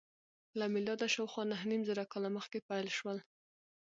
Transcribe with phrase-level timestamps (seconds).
[0.59, 3.17] له میلاده شاوخوا نهه نیم زره کاله مخکې پیل شول.